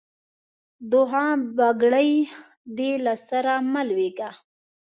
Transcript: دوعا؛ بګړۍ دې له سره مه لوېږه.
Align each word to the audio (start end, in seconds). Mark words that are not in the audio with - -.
دوعا؛ 0.91 1.29
بګړۍ 1.57 2.11
دې 2.77 2.91
له 3.05 3.13
سره 3.27 3.53
مه 3.71 3.81
لوېږه. 3.89 4.29